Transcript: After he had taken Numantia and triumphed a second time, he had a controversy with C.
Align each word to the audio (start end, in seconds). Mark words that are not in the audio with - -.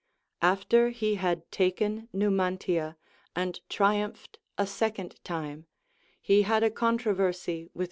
After 0.41 0.89
he 0.89 1.13
had 1.21 1.51
taken 1.51 2.09
Numantia 2.11 2.95
and 3.35 3.59
triumphed 3.69 4.39
a 4.57 4.65
second 4.65 5.23
time, 5.23 5.67
he 6.19 6.41
had 6.41 6.63
a 6.63 6.71
controversy 6.71 7.69
with 7.75 7.75
C. 7.75 7.79